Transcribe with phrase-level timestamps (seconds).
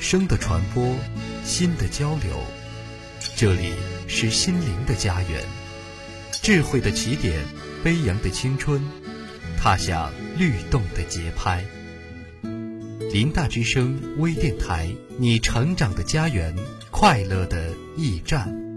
[0.00, 0.96] 声的传播，
[1.44, 2.42] 心的交流。
[3.36, 3.74] 这里
[4.08, 5.44] 是心灵的家园，
[6.42, 7.38] 智慧的起点，
[7.84, 8.82] 飞扬的青春，
[9.58, 11.62] 踏响律动的节拍。
[13.12, 14.88] 林大之声微电台，
[15.18, 16.56] 你成长的家园，
[16.90, 18.69] 快乐的驿站。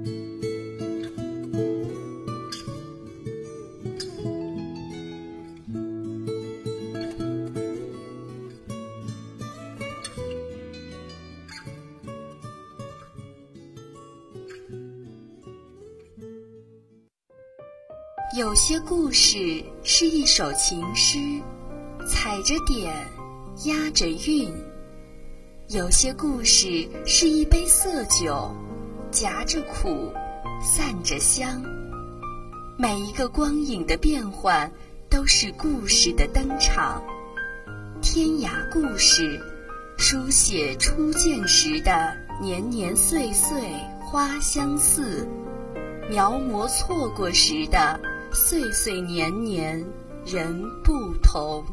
[20.36, 21.20] 首情诗，
[22.10, 22.92] 踩着点，
[23.66, 24.50] 押着韵；
[25.68, 28.52] 有些故事是一杯色酒，
[29.12, 30.12] 夹着苦，
[30.60, 31.62] 散着香。
[32.80, 34.72] 每一个光影的变换，
[35.08, 37.04] 都是故事的登场。
[38.02, 39.40] 天涯故事，
[40.00, 43.62] 书写初见时的年年岁岁
[44.00, 45.28] 花相似，
[46.10, 48.00] 描摹错过时的。
[48.36, 49.86] 岁岁年年，
[50.26, 51.64] 人不同。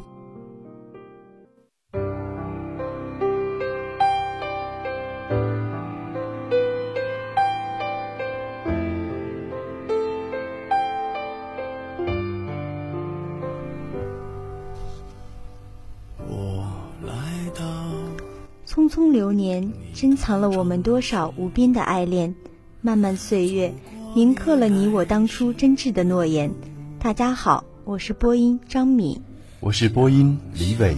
[18.67, 22.35] 匆匆流年，珍藏了我们多少无边的爱恋。
[22.81, 23.73] 漫漫岁月。
[24.13, 26.53] 铭刻了你我当初真挚的诺言。
[26.99, 29.21] 大家好，我是播音张敏，
[29.59, 30.95] 我是播音李伟。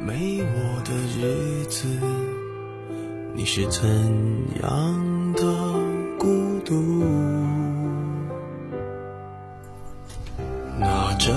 [0.00, 1.86] 没我的日子，
[3.34, 3.88] 你是怎
[4.62, 5.42] 样的
[6.18, 7.04] 孤独？
[10.78, 11.32] 拿着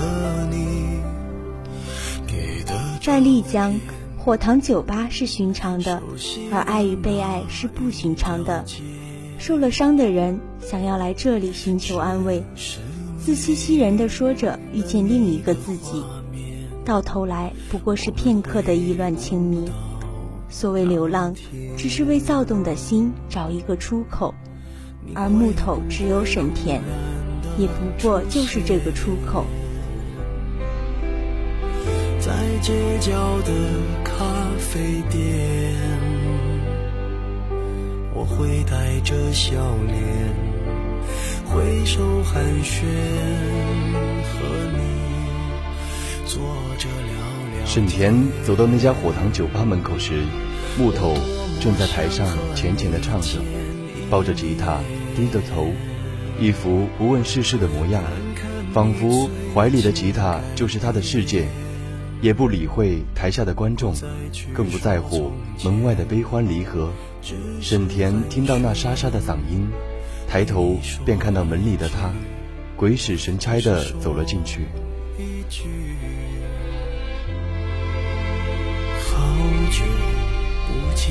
[0.50, 0.98] 你
[2.26, 2.98] 给的。
[3.02, 3.78] 在丽江，
[4.16, 6.02] 火塘酒吧是寻常的，
[6.50, 8.64] 而爱与被爱是不寻常的。
[9.38, 12.42] 受了伤的人想要来这里寻求安慰，
[13.26, 16.04] 自欺欺人的说着遇见另一个自己，
[16.84, 19.68] 到头来不过是片刻的意乱情迷。
[20.48, 21.34] 所谓流浪，
[21.76, 24.32] 只是为躁动的心找一个出口，
[25.12, 26.80] 而木头只有沈田，
[27.58, 29.44] 也不过就是这个出口。
[32.20, 32.32] 在
[32.62, 33.10] 街角
[33.40, 33.52] 的
[34.04, 34.24] 咖
[34.60, 35.74] 啡店。
[38.14, 40.45] 我会带着笑脸
[41.56, 42.82] 挥手寒暄，
[44.28, 44.78] 和你
[46.26, 46.38] 坐
[46.76, 47.16] 着聊
[47.56, 47.64] 聊。
[47.64, 50.24] 沈田走到那家火塘酒吧门口时，
[50.78, 51.16] 木头
[51.58, 53.38] 正在台上浅浅的唱着，
[54.10, 54.80] 抱着吉他，
[55.16, 55.70] 低着头，
[56.38, 58.02] 一副不问世事的模样，
[58.74, 61.48] 仿佛怀里的吉他就是他的世界，
[62.20, 63.94] 也不理会台下的观众，
[64.52, 65.32] 更不在乎
[65.64, 66.90] 门外的悲欢离合。
[67.62, 69.66] 沈田听到那沙沙的嗓音，
[70.28, 72.12] 抬头便看到门里的他，
[72.76, 74.66] 鬼使神差的走了进去。
[79.00, 79.16] 好
[79.70, 79.82] 久
[80.66, 81.06] 不见。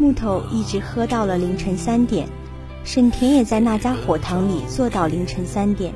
[0.00, 2.26] 木头一直喝到了凌晨三点，
[2.88, 5.92] 沈田也在那家火塘里坐到凌晨三点，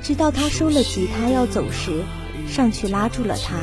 [0.00, 2.04] 直到他收了吉他要走时，
[2.46, 3.56] 上去拉住了他。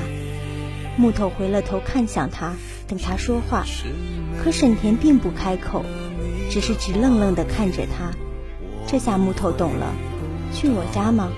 [0.97, 2.53] 木头回了头看向他，
[2.85, 3.65] 等他说话，
[4.43, 5.85] 可沈田并不开口，
[6.49, 8.11] 只是直愣愣地看着他。
[8.85, 9.95] 这下木头懂了，
[10.53, 11.29] 去我家吗？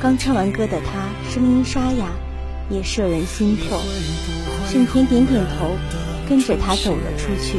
[0.00, 2.08] 刚唱完歌的他声音沙哑，
[2.68, 3.78] 也摄人心魄。
[4.66, 5.76] 沈田点点头。
[6.28, 7.58] 跟着他走了出去，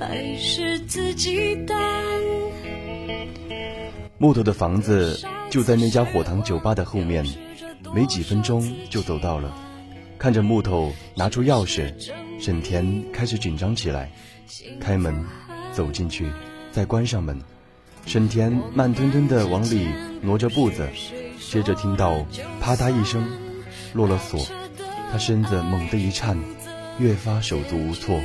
[0.00, 1.74] 还是自己带
[4.16, 5.20] 木头的房子
[5.50, 7.22] 就在那家火塘酒吧的后面，
[7.94, 9.54] 没几分钟就走到了，
[10.18, 11.92] 看着木头，拿出钥匙，
[12.40, 14.10] 沈田开始紧张起来，
[14.80, 15.22] 开门，
[15.74, 16.26] 走进去，
[16.72, 17.38] 再关上门，
[18.06, 19.86] 沈田慢吞吞的往里
[20.22, 20.88] 挪着步子，
[21.38, 22.24] 接着听到
[22.58, 23.22] 啪嗒一声，
[23.92, 24.46] 落了锁，
[25.12, 26.38] 他身子猛地一颤，
[26.98, 28.18] 越发手足无措。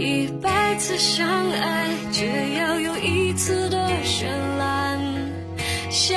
[0.00, 2.24] 一百次相爱，只
[2.56, 4.24] 要有一次的绚
[4.56, 4.98] 烂，
[5.90, 6.16] 下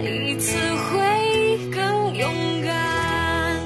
[0.00, 2.32] 一次会更勇
[2.64, 3.56] 敢。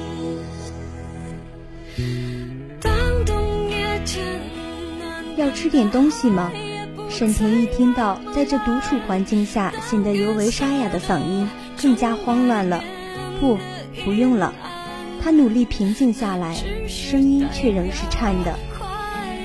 [2.81, 2.91] 当
[3.27, 4.23] 冬夜渐
[4.97, 6.51] 暖，要吃点东西吗？
[7.07, 11.47] 沈田一听到在这独处环境下显得尤为沙哑的嗓音，
[11.79, 12.83] 更加慌乱了。
[13.39, 13.59] 不，
[14.03, 14.51] 不用了。
[15.21, 16.55] 他努力平静下来，
[16.87, 18.57] 声音却仍是颤的。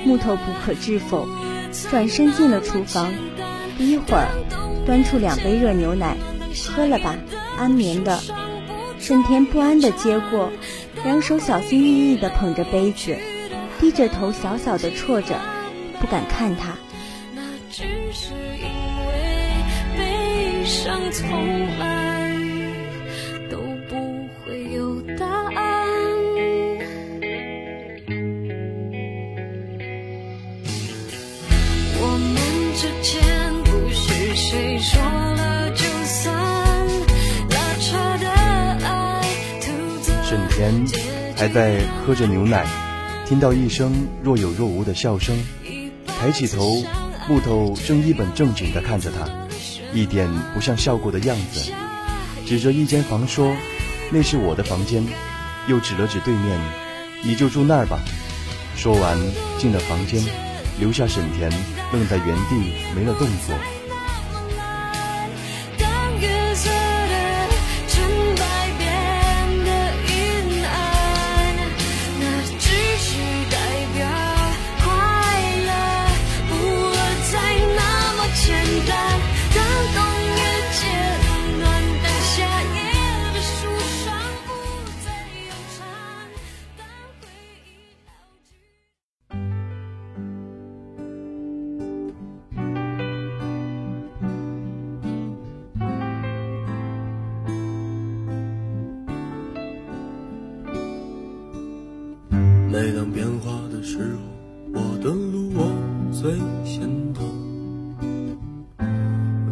[0.05, 1.27] 木头不可置否，
[1.89, 3.11] 转身进了厨房。
[3.77, 4.27] 不一会儿，
[4.85, 6.15] 端出两杯热牛奶，
[6.67, 7.15] 喝了吧，
[7.57, 8.19] 安眠的。
[8.99, 10.51] 沈田不安地接过，
[11.03, 13.15] 两手小心翼翼地捧着杯子，
[13.79, 15.39] 低着头小小的啜着，
[15.99, 16.75] 不敢看他。
[17.33, 17.41] 那
[17.71, 18.67] 只是因
[19.07, 19.13] 为
[19.97, 22.08] 悲伤从来
[40.59, 40.85] 增沈田
[41.37, 42.67] 还在喝着牛奶，
[43.25, 45.37] 听到一声若有若无的笑声，
[46.05, 46.83] 抬起头，
[47.29, 49.29] 木头正一本正经地看着他，
[49.93, 51.71] 一点不像笑过的样子，
[52.45, 53.55] 指着一间房说
[54.11, 55.01] ：“那是我的房间。”
[55.69, 56.59] 又指了指对面
[57.23, 57.99] ：“你就住那儿吧。”
[58.75, 59.17] 说完
[59.57, 60.21] 进了房间，
[60.77, 61.49] 留下沈田
[61.93, 63.55] 愣在原地没了动作。
[103.99, 105.69] 时候，我的路我
[106.13, 106.31] 最
[106.63, 107.19] 先走。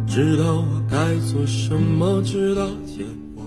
[0.06, 3.04] 知道我该做什么，直到结
[3.34, 3.44] 果。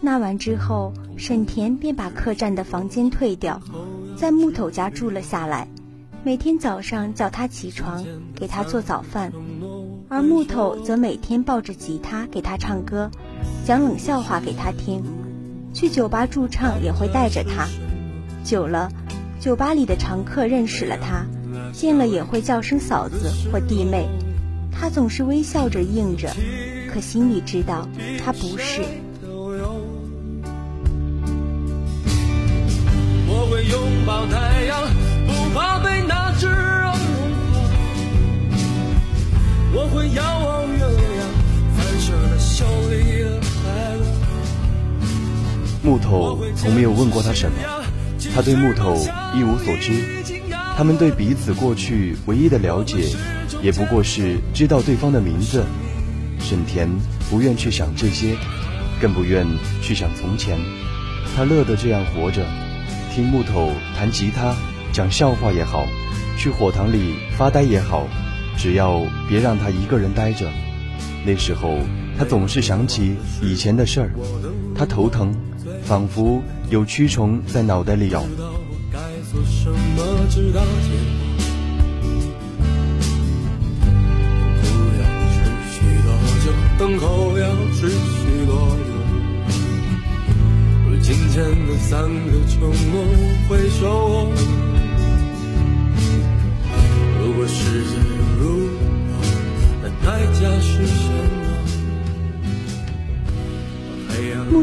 [0.00, 3.60] 那晚之后，沈田便把客栈的房间退掉，
[4.16, 5.68] 在木头家住了下来。
[6.24, 9.32] 每天早上叫他起床，给他做早饭，
[10.08, 13.12] 而木头则每天抱着吉他给他唱歌，
[13.64, 15.04] 讲冷笑话给他听。
[15.72, 17.68] 去酒吧驻唱也会带着他。
[18.44, 18.90] 久了，
[19.44, 21.26] 酒吧里的常客认识了他，
[21.70, 24.08] 见了也会叫声嫂子或弟妹。
[24.72, 26.34] 他总是微笑着应着，
[26.90, 27.86] 可心里知道
[28.24, 28.80] 他不是。
[33.28, 34.82] 我会拥抱太阳，
[35.26, 36.96] 不怕被那炙热融化。
[39.74, 41.28] 我会遥望月亮，
[41.76, 44.06] 反射的秀丽的快乐。
[45.82, 47.58] 木头从没有问过他什么，
[48.34, 48.96] 他对木头
[49.34, 50.24] 一无所知。
[50.76, 53.14] 他们对彼此过去唯一的了解，
[53.62, 55.64] 也不过是知道对方的名字。
[56.40, 56.90] 沈田
[57.30, 58.34] 不愿去想这些，
[59.00, 59.46] 更不愿
[59.80, 60.58] 去想从前。
[61.36, 62.44] 他乐得这样活着，
[63.14, 64.52] 听木头弹吉他、
[64.92, 65.86] 讲笑话也好，
[66.36, 68.08] 去火塘里发呆也好，
[68.56, 70.50] 只要别让他一个人呆着。
[71.24, 71.78] 那时候，
[72.18, 74.10] 他总是想起以前的事儿，
[74.74, 75.32] 他头疼，
[75.84, 78.24] 仿佛有蛆虫在脑袋里咬。
[86.76, 88.92] 等候要持续多久？
[90.90, 92.58] 为今天的三个承
[92.90, 92.94] 诺，
[93.48, 93.52] 我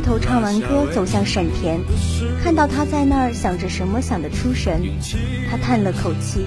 [0.01, 1.79] 头唱完歌，走向沈田，
[2.43, 4.81] 看到他在那儿想着什么，想得出神。
[5.50, 6.46] 他叹了口气，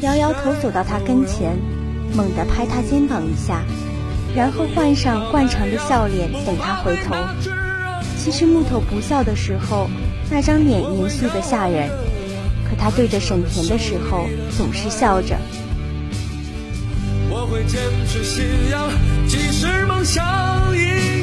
[0.00, 1.56] 摇摇头走到他跟前，
[2.14, 3.62] 猛地拍他肩膀一下，
[4.34, 7.14] 然后换上惯常的笑脸等他回头。
[8.16, 9.88] 其实木头不笑的时候，
[10.30, 11.90] 那张脸严肃的吓人，
[12.68, 15.36] 可他对着沈田的时候，总是笑着。
[17.30, 18.88] 我会坚持信仰，
[19.26, 20.24] 即使梦想
[20.74, 21.13] 已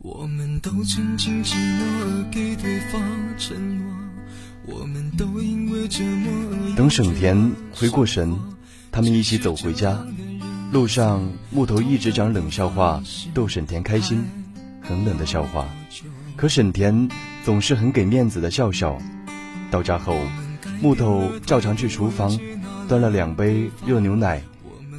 [0.00, 3.02] 我们都曾经寂寞而给对方
[3.36, 3.92] 承诺，
[4.64, 6.30] 我们都因为折磨。
[6.76, 8.32] 等沈田回过神，
[8.92, 9.98] 他们一起走回家。
[10.70, 13.02] 路上，木头一直讲冷笑话
[13.34, 14.24] 逗沈田开心，
[14.80, 15.66] 很冷的笑话。
[16.36, 17.08] 可沈田
[17.44, 18.96] 总是很给面子的笑笑。
[19.68, 20.16] 到家后，
[20.80, 22.38] 木头照常去厨房
[22.86, 24.40] 端了两杯热牛奶。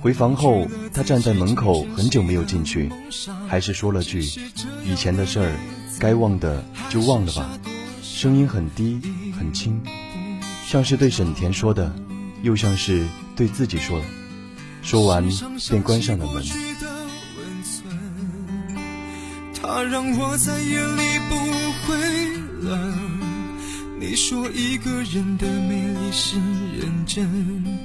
[0.01, 2.89] 回房后，他站在门口很久没有进去，
[3.48, 4.22] 还是说了句
[4.86, 5.51] ：“以前的事儿，
[6.00, 7.50] 该忘的就忘了吧。”
[8.01, 9.01] 声音很低
[9.38, 9.82] 很轻，
[10.65, 11.94] 像是对沈田说的，
[12.44, 14.06] 又像是对自己说的。
[14.82, 15.27] 说完，
[15.70, 16.44] 便关上了门。
[19.62, 21.36] 他让我在夜里不
[21.86, 21.98] 会
[22.62, 23.20] 冷。
[24.00, 26.38] 你说一个人的美丽是
[26.79, 27.79] 认真。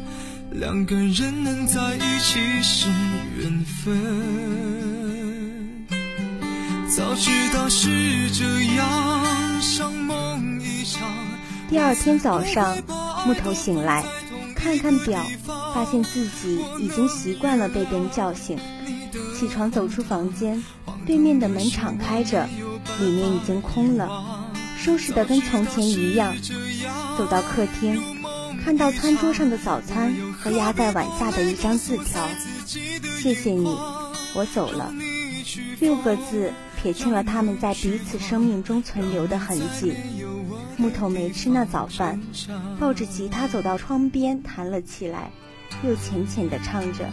[0.54, 2.88] 两个人能在一起是
[3.40, 3.92] 缘分。
[6.88, 8.44] 早知道是这
[8.76, 11.10] 样，像梦一场。
[11.68, 12.76] 第二天早上，
[13.26, 14.04] 木头醒来，
[14.54, 15.26] 看看表，
[15.74, 18.56] 发现自己已经习惯了被别人叫醒。
[19.36, 20.62] 起床走出房间，
[21.04, 22.48] 对面的门敞开着，
[23.00, 24.08] 里面已经空了，
[24.78, 26.32] 收拾的跟从前一样。
[27.18, 28.00] 走到客厅。
[28.64, 32.28] 看到餐桌上的早餐和压在碗下的一张字条，
[33.16, 33.64] 谢谢你，
[34.34, 34.92] 我走了。
[35.80, 39.94] 六个字撇清了他们在彼此生命中存留的痕迹。
[40.76, 42.20] 木头没吃那早饭，
[42.78, 45.30] 抱着吉他走到窗边弹了起来，
[45.82, 47.08] 又浅浅地唱着。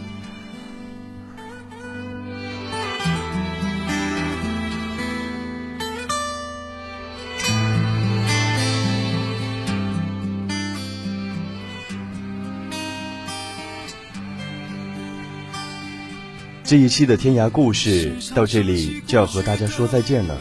[16.64, 20.40] 这一期的天涯故事到这里就要和大家说再见了，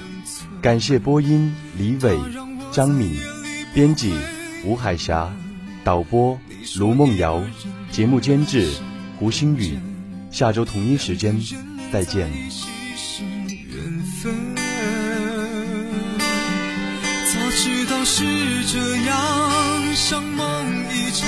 [0.62, 2.18] 感谢播音李伟、
[2.72, 3.20] 张敏，
[3.74, 4.14] 编辑
[4.64, 5.30] 吴海霞，
[5.84, 6.40] 导播
[6.78, 7.44] 卢梦瑶，
[7.92, 8.72] 节目监制
[9.18, 9.78] 胡星宇，
[10.30, 11.38] 下周同一时间
[11.92, 12.32] 再见。
[17.34, 18.24] 早知道是
[18.72, 21.28] 这样，像梦一场，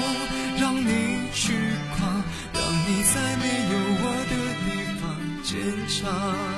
[5.91, 6.50] 伤